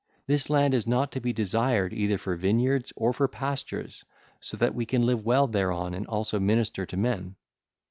[0.25, 4.03] This land is not to be desired either for vineyards or for pastures
[4.39, 7.35] so that we can live well thereon and also minister to men.